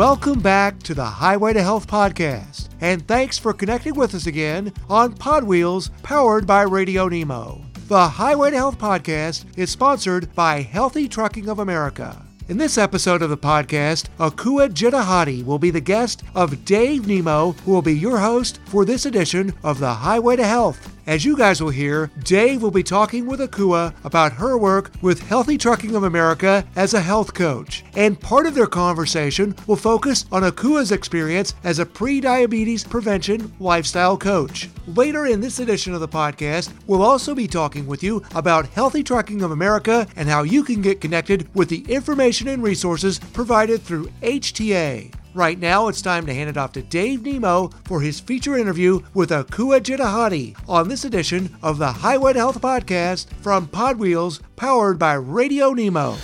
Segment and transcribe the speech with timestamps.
[0.00, 4.72] Welcome back to the Highway to Health podcast, and thanks for connecting with us again
[4.88, 7.60] on Pod Wheels powered by Radio Nemo.
[7.86, 12.24] The Highway to Health podcast is sponsored by Healthy Trucking of America.
[12.48, 17.52] In this episode of the podcast, Akua Jitahadi will be the guest of Dave Nemo,
[17.52, 20.96] who will be your host for this edition of the Highway to Health.
[21.06, 25.20] As you guys will hear, Dave will be talking with Akua about her work with
[25.20, 27.82] Healthy Trucking of America as a health coach.
[27.96, 34.18] And part of their conversation will focus on Akua's experience as a pre-diabetes prevention lifestyle
[34.18, 34.68] coach.
[34.86, 39.02] Later in this edition of the podcast, we'll also be talking with you about Healthy
[39.02, 43.82] Trucking of America and how you can get connected with the information and resources provided
[43.82, 45.12] through HTA.
[45.32, 49.00] Right now, it's time to hand it off to Dave Nemo for his feature interview
[49.14, 54.40] with Akua Jitahadi on this edition of the Highway to Health podcast from Pod Wheels,
[54.56, 56.16] powered by Radio Nemo.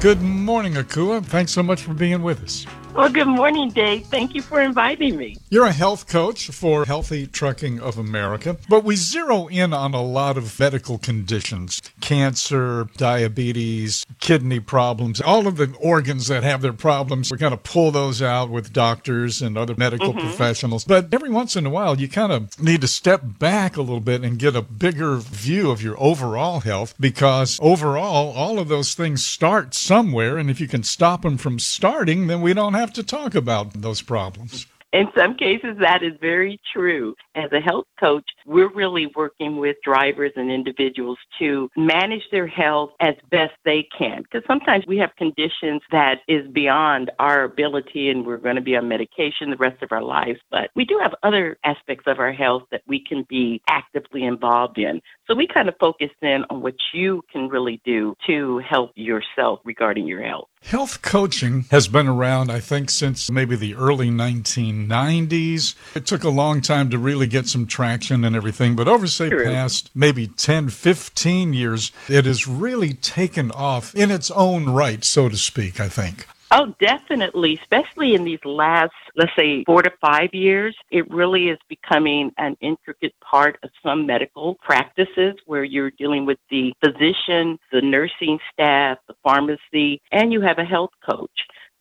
[0.00, 1.24] Good morning, Akua.
[1.24, 2.64] Thanks so much for being with us.
[2.96, 4.06] Well, good morning, Dave.
[4.06, 5.36] Thank you for inviting me.
[5.50, 10.02] You're a health coach for Healthy Trucking of America, but we zero in on a
[10.02, 16.72] lot of medical conditions cancer, diabetes, kidney problems, all of the organs that have their
[16.72, 17.30] problems.
[17.30, 20.20] We kind of pull those out with doctors and other medical mm-hmm.
[20.20, 20.84] professionals.
[20.84, 24.00] But every once in a while, you kind of need to step back a little
[24.00, 28.94] bit and get a bigger view of your overall health because overall, all of those
[28.94, 30.38] things start somewhere.
[30.38, 33.34] And if you can stop them from starting, then we don't have have to talk
[33.34, 34.66] about those problems.
[34.92, 37.14] In some cases, that is very true.
[37.34, 42.90] As a health coach, we're really working with drivers and individuals to manage their health
[43.00, 44.22] as best they can.
[44.22, 48.76] Because sometimes we have conditions that is beyond our ability and we're going to be
[48.76, 50.38] on medication the rest of our lives.
[50.50, 54.78] But we do have other aspects of our health that we can be actively involved
[54.78, 55.02] in.
[55.26, 59.58] So we kind of focus in on what you can really do to help yourself
[59.64, 60.48] regarding your health.
[60.62, 65.74] Health coaching has been around, I think, since maybe the early 1990s.
[65.96, 69.28] It took a long time to really get some traction and everything, but over, say,
[69.28, 69.44] True.
[69.44, 75.28] past maybe 10, 15 years, it has really taken off in its own right, so
[75.28, 76.26] to speak, I think.
[76.58, 80.74] Oh, definitely, especially in these last, let's say, four to five years.
[80.90, 86.38] It really is becoming an intricate part of some medical practices where you're dealing with
[86.48, 91.28] the physician, the nursing staff, the pharmacy, and you have a health coach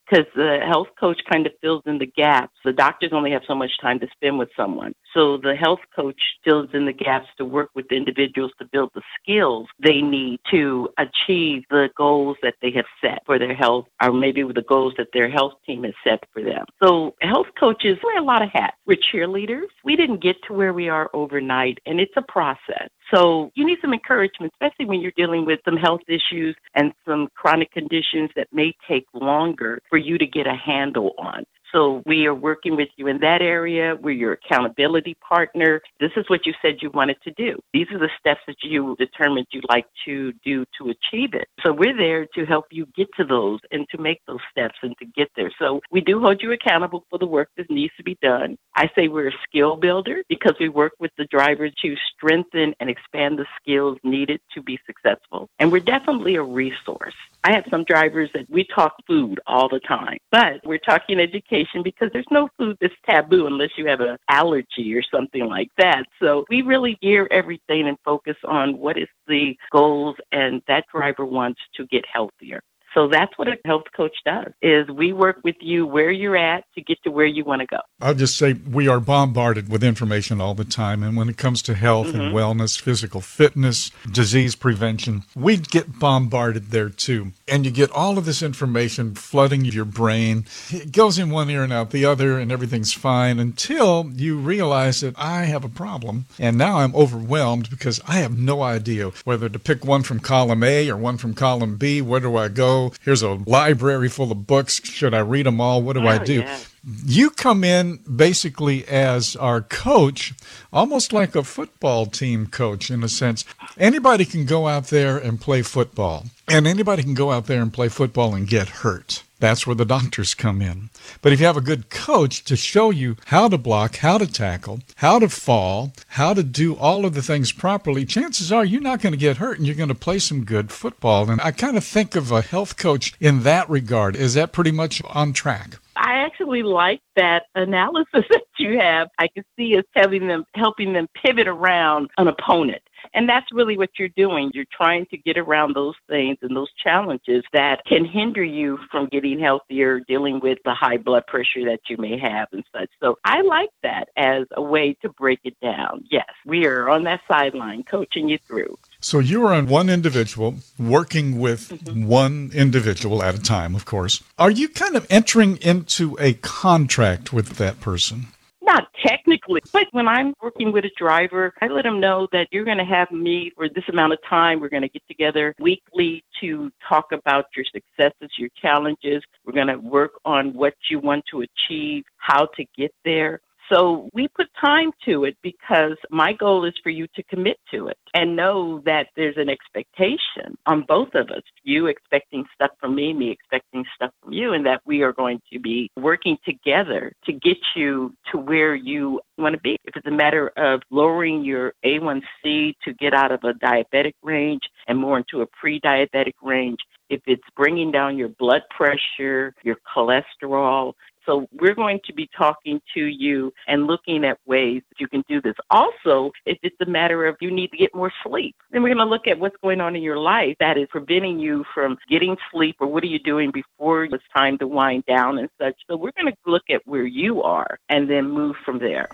[0.09, 2.53] because the health coach kind of fills in the gaps.
[2.65, 4.93] The doctors only have so much time to spend with someone.
[5.15, 9.01] So the health coach fills in the gaps to work with individuals to build the
[9.19, 14.11] skills they need to achieve the goals that they have set for their health, or
[14.11, 16.65] maybe the goals that their health team has set for them.
[16.83, 18.75] So health coaches wear a lot of hats.
[18.85, 19.67] We're cheerleaders.
[19.83, 22.89] We didn't get to where we are overnight, and it's a process.
[23.13, 27.29] So you need some encouragement, especially when you're dealing with some health issues and some
[27.35, 31.45] chronic conditions that may take longer for you to get a handle on.
[31.75, 33.97] So we are working with you in that area.
[34.01, 35.81] We're your accountability partner.
[35.99, 37.59] This is what you said you wanted to do.
[37.73, 41.49] These are the steps that you determined you'd like to do to achieve it.
[41.65, 44.95] So we're there to help you get to those and to make those steps and
[44.99, 45.51] to get there.
[45.59, 48.57] So we do hold you accountable for the work that needs to be done.
[48.77, 52.89] I say we're a skill builder because we work with the drivers to strengthen and
[52.89, 55.49] expand the skills needed to be successful.
[55.59, 57.15] And we're definitely a resource.
[57.45, 61.83] I have some drivers that we talk food all the time, but we're talking education
[61.83, 66.05] because there's no food that's taboo unless you have an allergy or something like that.
[66.19, 71.23] So we really gear everything and focus on what is the goals and that driver
[71.23, 72.61] wants to get healthier.
[72.95, 76.63] So that's what a health coach does is we work with you where you're at
[76.75, 77.79] to get to where you want to go.
[77.99, 81.61] I'll just say we are bombarded with information all the time and when it comes
[81.63, 82.21] to health mm-hmm.
[82.21, 87.33] and wellness, physical fitness, disease prevention, we get bombarded there too.
[87.49, 90.45] And you get all of this information flooding your brain.
[90.69, 95.01] It goes in one ear and out the other and everything's fine until you realize
[95.01, 99.49] that I have a problem and now I'm overwhelmed because I have no idea whether
[99.49, 102.01] to pick one from column A or one from column B.
[102.01, 102.84] Where do I go?
[103.01, 104.81] Here's a library full of books.
[104.83, 105.81] Should I read them all?
[105.81, 106.41] What do oh, I do?
[106.41, 106.59] Yeah.
[107.05, 110.33] You come in basically as our coach,
[110.71, 113.43] almost like a football team coach in a sense.
[113.77, 117.73] Anybody can go out there and play football, and anybody can go out there and
[117.73, 119.23] play football and get hurt.
[119.39, 120.89] That's where the doctors come in.
[121.21, 124.27] But if you have a good coach to show you how to block, how to
[124.27, 128.81] tackle, how to fall, how to do all of the things properly, chances are you're
[128.81, 131.29] not going to get hurt and you're going to play some good football.
[131.29, 134.15] And I kind of think of a health coach in that regard.
[134.15, 135.77] Is that pretty much on track?
[135.97, 139.09] I actually like that analysis that you have.
[139.19, 142.81] I can see us having them helping them pivot around an opponent
[143.15, 144.51] And that's really what you're doing.
[144.53, 149.07] You're trying to get around those things and those challenges that can hinder you from
[149.07, 152.89] getting healthier, dealing with the high blood pressure that you may have and such.
[153.01, 156.03] So I like that as a way to break it down.
[156.11, 158.77] Yes, we are on that sideline coaching you through.
[158.99, 162.05] So you are on one individual, working with mm-hmm.
[162.05, 164.21] one individual at a time, of course.
[164.37, 168.27] Are you kind of entering into a contract with that person?
[168.65, 172.65] Not technically, but when I'm working with a driver, I let them know that you're
[172.65, 174.59] going to have me for this amount of time.
[174.59, 179.23] We're going to get together weekly to talk about your successes, your challenges.
[179.45, 183.39] We're going to work on what you want to achieve, how to get there.
[183.71, 187.87] So we put time to it because my goal is for you to commit to
[187.87, 191.41] it and know that there's an expectation on both of us.
[191.63, 195.41] You expecting stuff from me, me expecting stuff from you, and that we are going
[195.51, 199.77] to be working together to get you to where you want to be.
[199.85, 204.61] If it's a matter of lowering your A1C to get out of a diabetic range
[204.87, 206.79] and more into a pre diabetic range,
[207.09, 210.93] if it's bringing down your blood pressure, your cholesterol,
[211.25, 215.23] so we're going to be talking to you and looking at ways that you can
[215.27, 215.55] do this.
[215.69, 219.05] Also, if it's a matter of you need to get more sleep, then we're going
[219.05, 222.35] to look at what's going on in your life that is preventing you from getting
[222.51, 225.75] sleep or what are you doing before it's time to wind down and such.
[225.89, 229.09] So we're going to look at where you are and then move from there.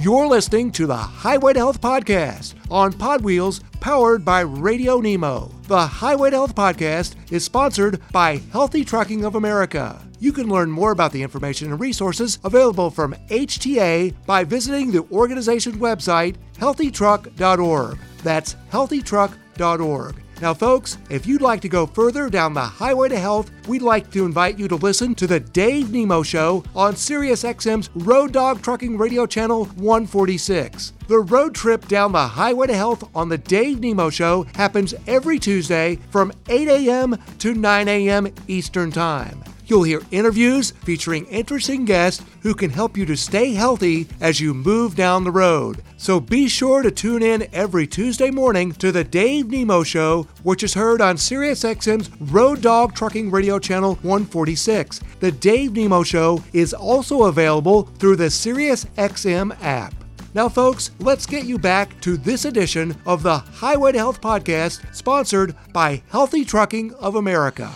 [0.00, 5.50] You're listening to the Highway to Health Podcast on Podwheels, powered by Radio Nemo.
[5.68, 10.02] The Highway to Health Podcast is sponsored by Healthy Trucking of America.
[10.18, 15.06] You can learn more about the information and resources available from HTA by visiting the
[15.10, 17.98] organization's website, healthytruck.org.
[18.22, 20.14] That's healthytruck.org.
[20.40, 24.10] Now, folks, if you'd like to go further down the highway to health, we'd like
[24.10, 28.98] to invite you to listen to the Dave Nemo Show on SiriusXM's Road Dog Trucking
[28.98, 30.92] Radio Channel 146.
[31.08, 35.38] The road trip down the highway to health on the Dave Nemo Show happens every
[35.38, 37.16] Tuesday from 8 a.m.
[37.38, 38.28] to 9 a.m.
[38.46, 39.42] Eastern Time.
[39.66, 44.54] You'll hear interviews featuring interesting guests who can help you to stay healthy as you
[44.54, 45.82] move down the road.
[45.96, 50.62] So be sure to tune in every Tuesday morning to the Dave Nemo Show, which
[50.62, 55.00] is heard on SiriusXM's Road Dog Trucking Radio Channel 146.
[55.18, 59.94] The Dave Nemo Show is also available through the SiriusXM app.
[60.32, 64.94] Now, folks, let's get you back to this edition of the Highway to Health podcast,
[64.94, 67.74] sponsored by Healthy Trucking of America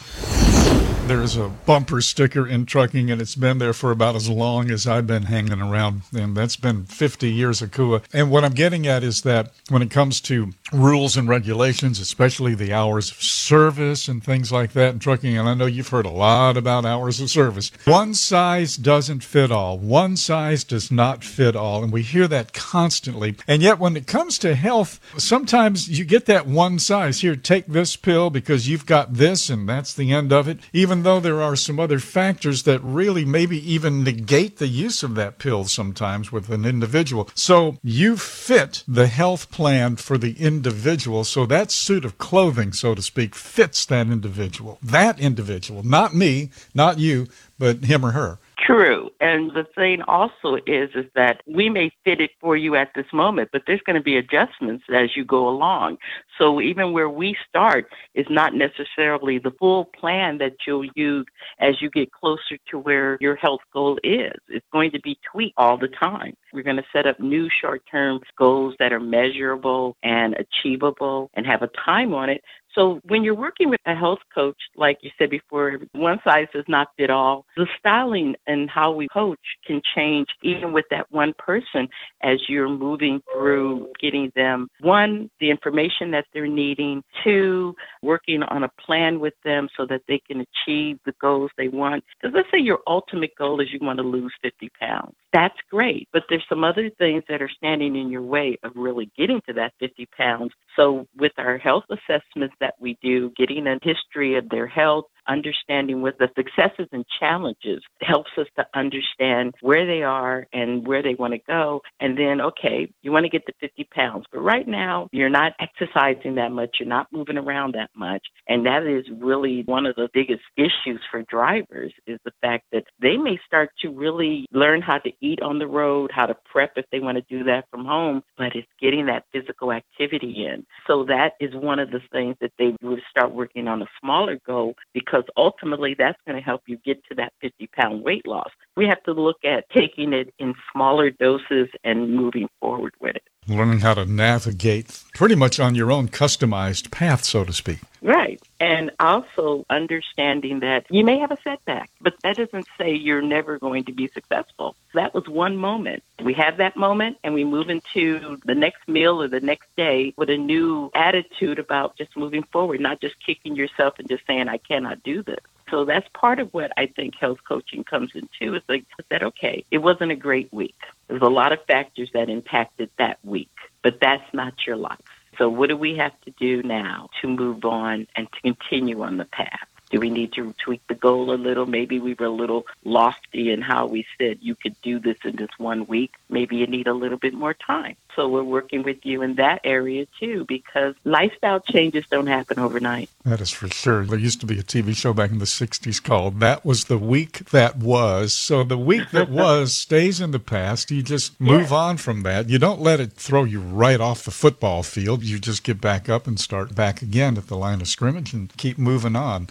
[1.11, 4.87] there's a bumper sticker in trucking, and it's been there for about as long as
[4.87, 8.05] I've been hanging around, and that's been 50 years Akua.
[8.13, 12.55] And what I'm getting at is that when it comes to rules and regulations, especially
[12.55, 16.07] the hours of service and things like that in trucking, and I know you've heard
[16.07, 19.79] a lot about hours of service, one size doesn't fit all.
[19.79, 23.35] One size does not fit all, and we hear that constantly.
[23.49, 27.21] And yet, when it comes to health, sometimes you get that one size.
[27.21, 30.61] Here, take this pill because you've got this, and that's the end of it.
[30.73, 35.15] Even though there are some other factors that really maybe even negate the use of
[35.15, 37.29] that pill sometimes with an individual.
[37.35, 41.25] So you fit the health plan for the individual.
[41.25, 44.79] So that suit of clothing, so to speak, fits that individual.
[44.83, 48.39] That individual, not me, not you, but him or her.
[48.67, 49.09] True.
[49.21, 53.07] And the thing also is is that we may fit it for you at this
[53.13, 55.97] moment, but there's going to be adjustments as you go along.
[56.37, 61.25] So even where we start is not necessarily the full plan that you'll use
[61.59, 64.37] as you get closer to where your health goal is.
[64.49, 66.35] It's going to be tweaked all the time.
[66.53, 71.63] We're going to set up new short-term goals that are measurable and achievable and have
[71.63, 72.43] a time on it
[72.75, 76.65] so when you're working with a health coach, like you said before, one size does
[76.69, 77.47] not fit all.
[77.57, 81.89] The styling and how we coach can change even with that one person
[82.23, 88.65] as you're moving through getting them one, the information that they're needing, two, working on
[88.65, 92.05] a plan with them so that they can achieve the goals they want.
[92.21, 95.15] Because let's say your ultimate goal is you want to lose 50 pounds.
[95.33, 99.11] That's great, but there's some other things that are standing in your way of really
[99.17, 100.53] getting to that 50 pounds.
[100.77, 106.03] So with our health assessments that we do, getting a history of their health, understanding
[106.03, 111.15] what the successes and challenges helps us to understand where they are and where they
[111.15, 111.81] want to go.
[112.01, 115.53] And then, okay, you want to get to 50 pounds, but right now you're not
[115.61, 118.27] exercising that much, you're not moving around that much.
[118.49, 122.85] And that is really one of the biggest issues for drivers is the fact that
[123.01, 126.73] they may start to really learn how to eat on the road, how to prep
[126.77, 130.67] if they want to do that from home, but it's getting that physical activity in.
[130.87, 134.41] So that is one of the things that they would start working on a smaller
[134.47, 138.27] goal because because ultimately that's going to help you get to that 50 pound weight
[138.27, 138.51] loss.
[138.77, 143.23] We have to look at taking it in smaller doses and moving forward with it.
[143.49, 147.79] Learning how to navigate pretty much on your own customized path, so to speak.
[148.03, 148.41] Right.
[148.61, 153.59] And also understanding that you may have a setback, but that doesn't say you're never
[153.59, 154.77] going to be successful.
[154.95, 156.03] That was one moment.
[156.23, 160.15] We have that moment and we move into the next meal or the next day
[160.17, 164.49] with a new attitude about just moving forward, not just kicking yourself and just saying,
[164.49, 165.41] I cannot do this.
[165.71, 169.23] So that's part of what I think health coaching comes into is like I said,
[169.23, 170.77] okay, it wasn't a great week.
[171.09, 173.51] There's a lot of factors that impacted that week,
[173.83, 174.99] but that's not your life.
[175.39, 179.17] So what do we have to do now to move on and to continue on
[179.17, 179.69] the path?
[179.91, 181.67] Do we need to tweak the goal a little?
[181.67, 185.37] Maybe we were a little lofty in how we said you could do this in
[185.37, 186.15] this one week.
[186.29, 187.97] Maybe you need a little bit more time.
[188.21, 193.09] So we're working with you in that area too, because lifestyle changes don't happen overnight.
[193.25, 194.05] That is for sure.
[194.05, 196.99] There used to be a TV show back in the 60s called That Was the
[196.99, 198.35] Week That Was.
[198.35, 200.91] So the week that was stays in the past.
[200.91, 202.51] You just move on from that.
[202.51, 205.23] You don't let it throw you right off the football field.
[205.23, 208.55] You just get back up and start back again at the line of scrimmage and
[208.59, 209.49] keep moving on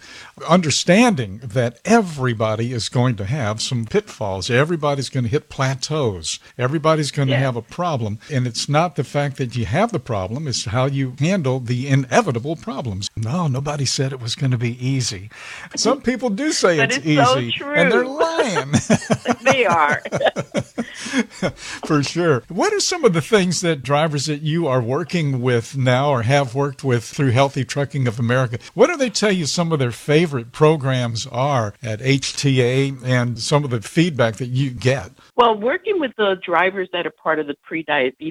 [0.48, 4.50] understanding that everybody is going to have some pitfalls.
[4.50, 6.38] Everybody's going to hit plateaus.
[6.58, 7.36] Everybody's going yeah.
[7.36, 8.18] to have a problem.
[8.30, 11.88] And it's not the fact that you have the problem, it's how you handle the
[11.88, 13.08] inevitable problems.
[13.16, 15.30] No, nobody said it was going to be easy.
[15.76, 17.52] Some people do say it's, it's, easy.
[17.58, 18.72] So and they're lying.
[19.42, 20.02] they are.
[21.60, 22.42] For sure.
[22.48, 26.22] What are some of the things that drivers that you are working with now or
[26.22, 28.58] have worked with through Healthy Trucking of America?
[28.74, 33.64] What do they tell you some of their favorite programs are at HTA and some
[33.64, 35.10] of the feedback that you get?
[35.36, 37.56] Well, working with the drivers that are part of the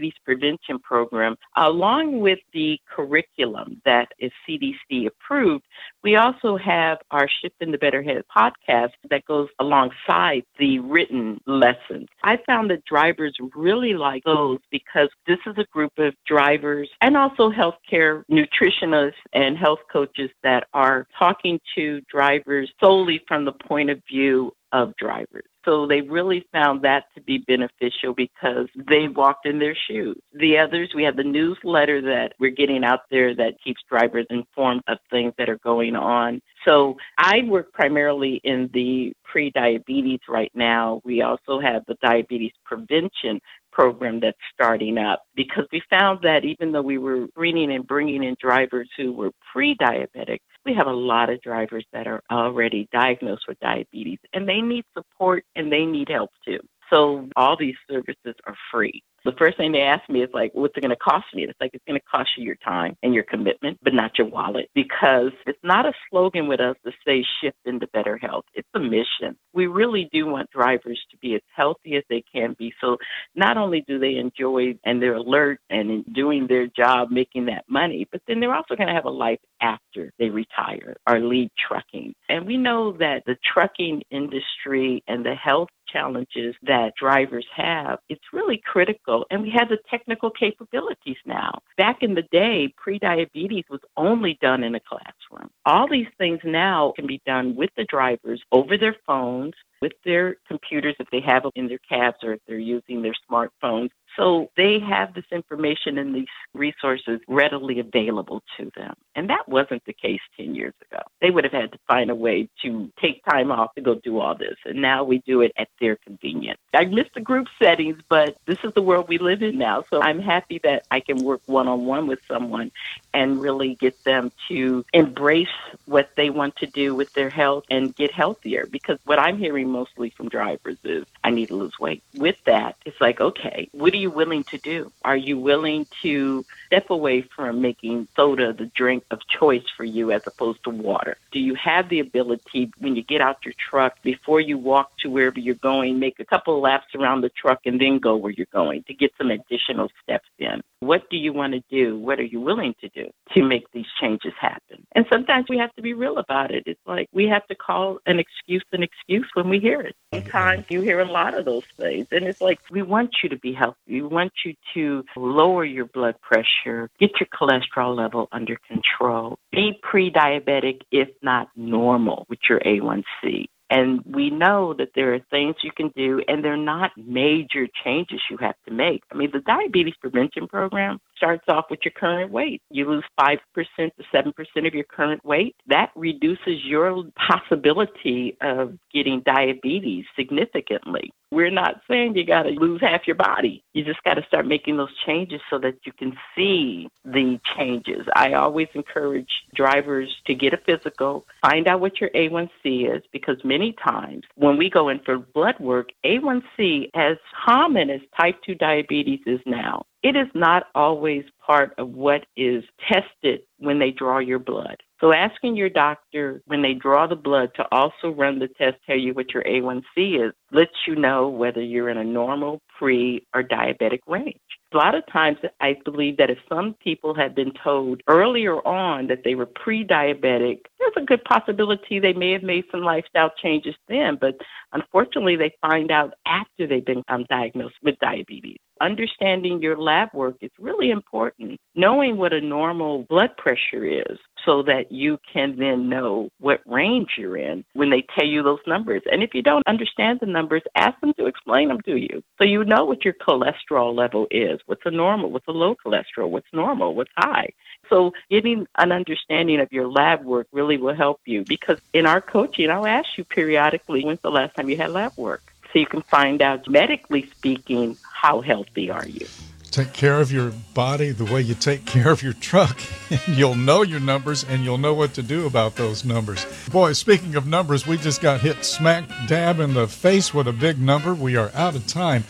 [0.09, 5.65] pre-diabetes prevention program, along with the curriculum that is CDC approved,
[6.03, 12.07] we also have our Shifting the Better Health podcast that goes alongside the written lessons.
[12.23, 17.17] I found that drivers really like those because this is a group of drivers and
[17.17, 23.89] also healthcare nutritionists and health coaches that are talking to drivers solely from the point
[23.89, 25.45] of view of drivers.
[25.65, 30.17] So they really found that to be beneficial because they walked in their shoes.
[30.33, 34.81] The others, we have the newsletter that we're getting out there that keeps drivers informed
[34.87, 36.41] of things that are going on.
[36.65, 41.01] So I work primarily in the pre diabetes right now.
[41.03, 43.39] We also have the diabetes prevention
[43.71, 48.23] program that's starting up because we found that even though we were screening and bringing
[48.23, 52.87] in drivers who were pre diabetic, we have a lot of drivers that are already
[52.91, 56.59] diagnosed with diabetes and they need support and they need help too.
[56.89, 60.75] So all these services are free the first thing they ask me is like, what's
[60.77, 61.43] it going to cost me?
[61.43, 64.27] It's like, it's going to cost you your time and your commitment, but not your
[64.27, 68.45] wallet because it's not a slogan with us to say shift into better health.
[68.53, 69.37] It's a mission.
[69.53, 72.73] We really do want drivers to be as healthy as they can be.
[72.81, 72.97] So
[73.35, 78.07] not only do they enjoy and they're alert and doing their job, making that money,
[78.11, 82.13] but then they're also going to have a life after they retire or leave trucking.
[82.29, 88.21] And we know that the trucking industry and the health challenges that drivers have, it's
[88.33, 89.25] really critical.
[89.29, 91.59] And we have the technical capabilities now.
[91.77, 95.49] Back in the day, pre-diabetes was only done in a classroom.
[95.65, 100.35] All these things now can be done with the drivers over their phones, with their
[100.47, 104.51] computers if they have them in their cabs or if they're using their smartphones so
[104.57, 108.93] they have this information and these resources readily available to them.
[109.15, 111.01] And that wasn't the case 10 years ago.
[111.21, 114.19] They would have had to find a way to take time off to go do
[114.19, 114.57] all this.
[114.65, 116.59] And now we do it at their convenience.
[116.73, 119.85] I miss the group settings, but this is the world we live in now.
[119.89, 122.71] So I'm happy that I can work one on one with someone
[123.13, 125.47] and really get them to embrace
[125.85, 128.65] what they want to do with their health and get healthier.
[128.69, 132.03] Because what I'm hearing mostly from drivers is, I need to lose weight.
[132.15, 134.91] With that, it's like, okay, what do you willing to do?
[135.03, 140.11] Are you willing to step away from making soda the drink of choice for you
[140.11, 141.17] as opposed to water?
[141.31, 145.09] Do you have the ability when you get out your truck before you walk to
[145.09, 148.31] wherever you're going, make a couple of laps around the truck and then go where
[148.31, 150.61] you're going to get some additional steps in?
[150.79, 151.97] What do you want to do?
[151.97, 154.85] What are you willing to do to make these changes happen?
[154.95, 156.63] And sometimes we have to be real about it.
[156.65, 159.95] It's like we have to call an excuse an excuse when we hear it.
[160.13, 162.07] Sometimes you hear a lot of those things.
[162.11, 163.77] And it's like, we want you to be healthy.
[163.87, 169.79] We want you to lower your blood pressure, get your cholesterol level under control, be
[169.81, 175.55] pre diabetic, if not normal, with your A1C And we know that there are things
[175.61, 179.03] you can do, and they're not major changes you have to make.
[179.11, 182.61] I mean, the diabetes prevention program starts off with your current weight.
[182.71, 185.55] You lose 5% to 7% of your current weight.
[185.67, 191.11] That reduces your possibility of getting diabetes significantly.
[191.31, 193.63] We're not saying you got to lose half your body.
[193.73, 198.07] You just got to start making those changes so that you can see the changes.
[198.15, 203.37] I always encourage drivers to get a physical, find out what your A1C is, because
[203.43, 208.55] many times when we go in for blood work, A1C, as common as type 2
[208.55, 214.19] diabetes is now, it is not always part of what is tested when they draw
[214.19, 214.77] your blood.
[215.01, 218.97] So asking your doctor when they draw the blood to also run the test, tell
[218.97, 223.41] you what your A1C is, lets you know whether you're in a normal, pre, or
[223.41, 224.35] diabetic range.
[224.73, 229.07] A lot of times, I believe that if some people had been told earlier on
[229.07, 233.31] that they were pre diabetic, there's a good possibility they may have made some lifestyle
[233.41, 234.17] changes then.
[234.19, 234.35] But
[234.73, 240.37] unfortunately, they find out after they've been um, diagnosed with diabetes understanding your lab work
[240.41, 241.59] is really important.
[241.75, 247.09] Knowing what a normal blood pressure is so that you can then know what range
[247.17, 249.01] you're in when they tell you those numbers.
[249.11, 252.45] And if you don't understand the numbers, ask them to explain them to you so
[252.45, 256.47] you know what your cholesterol level is, what's a normal, what's a low cholesterol, what's
[256.53, 257.49] normal, what's high.
[257.89, 262.21] So getting an understanding of your lab work really will help you because in our
[262.21, 265.41] coaching, I'll ask you periodically, when's the last time you had lab work?
[265.71, 269.27] So you can find out, medically speaking, how healthy are you.
[269.71, 273.55] Take care of your body the way you take care of your truck, and you'll
[273.55, 276.45] know your numbers and you'll know what to do about those numbers.
[276.71, 280.53] Boy, speaking of numbers, we just got hit smack dab in the face with a
[280.53, 281.13] big number.
[281.13, 282.23] We are out of time.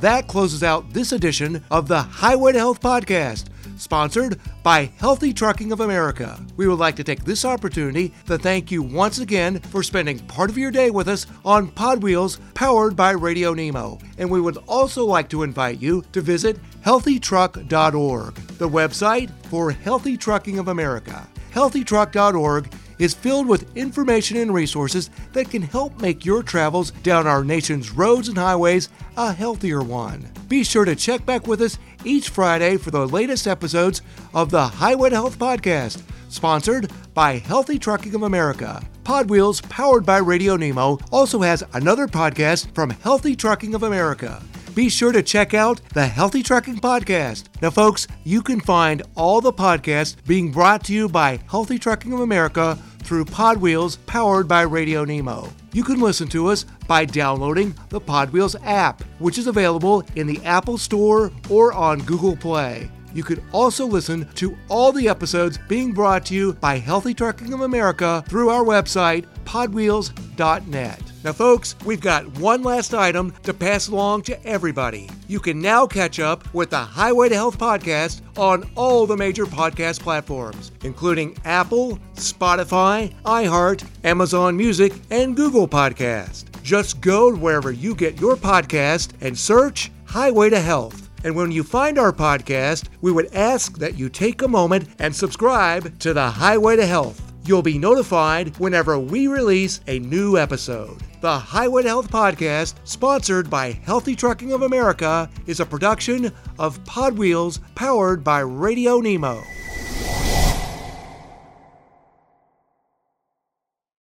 [0.00, 3.44] That closes out this edition of the Highway to Health podcast
[3.80, 6.38] sponsored by Healthy Trucking of America.
[6.56, 10.50] We would like to take this opportunity to thank you once again for spending part
[10.50, 13.98] of your day with us on Pod Wheels powered by Radio Nemo.
[14.18, 20.16] And we would also like to invite you to visit healthytruck.org, the website for Healthy
[20.16, 21.26] Trucking of America.
[21.52, 27.42] Healthytruck.org is filled with information and resources that can help make your travels down our
[27.42, 30.30] nation's roads and highways a healthier one.
[30.48, 34.02] Be sure to check back with us each Friday for the latest episodes
[34.34, 38.82] of the Highway Health podcast, sponsored by Healthy Trucking of America.
[39.04, 44.42] Podwheels, powered by Radio Nemo, also has another podcast from Healthy Trucking of America.
[44.74, 47.44] Be sure to check out the Healthy Trucking Podcast.
[47.60, 52.12] Now, folks, you can find all the podcasts being brought to you by Healthy Trucking
[52.12, 55.52] of America through Podwheels powered by Radio Nemo.
[55.72, 60.40] You can listen to us by downloading the Podwheels app, which is available in the
[60.44, 62.90] Apple Store or on Google Play.
[63.14, 67.52] You could also listen to all the episodes being brought to you by Healthy Trucking
[67.52, 71.09] of America through our website, podwheels.net.
[71.22, 75.10] Now, folks, we've got one last item to pass along to everybody.
[75.28, 79.44] You can now catch up with the Highway to Health podcast on all the major
[79.44, 86.46] podcast platforms, including Apple, Spotify, iHeart, Amazon Music, and Google Podcast.
[86.62, 91.10] Just go wherever you get your podcast and search Highway to Health.
[91.22, 95.14] And when you find our podcast, we would ask that you take a moment and
[95.14, 97.20] subscribe to the Highway to Health.
[97.44, 100.96] You'll be notified whenever we release a new episode.
[101.20, 107.18] The Highway Health podcast, sponsored by Healthy Trucking of America, is a production of Pod
[107.18, 109.42] Wheels powered by Radio Nemo.